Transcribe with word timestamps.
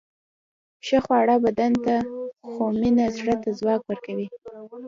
ښه 0.85 0.97
خواړه 1.05 1.35
بدن 1.45 1.71
ته، 1.85 1.95
خو 2.51 2.63
مینه 2.79 3.05
زړه 3.17 3.35
ته 3.43 3.49
ځواک 3.59 3.81
ورکوي. 3.85 4.27